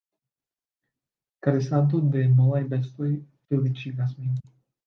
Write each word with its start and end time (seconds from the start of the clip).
Karesado 1.47 2.01
de 2.17 2.25
molaj 2.39 2.65
bestoj 2.75 3.13
feliĉigas 3.53 4.21
min. 4.23 4.45